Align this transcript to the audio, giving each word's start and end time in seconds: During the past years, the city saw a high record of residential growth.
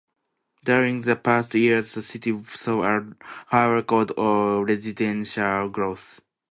During 0.65 1.01
the 1.01 1.15
past 1.15 1.53
years, 1.53 1.93
the 1.93 2.01
city 2.01 2.35
saw 2.55 2.81
a 2.81 3.05
high 3.51 3.67
record 3.69 4.09
of 4.17 4.65
residential 4.67 5.69
growth. 5.69 6.21